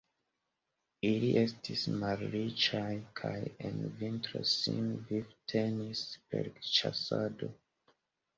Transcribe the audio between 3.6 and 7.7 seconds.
en vintro sin vivtenis per ĉasado.